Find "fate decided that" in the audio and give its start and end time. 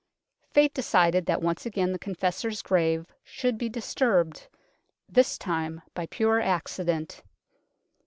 0.49-1.43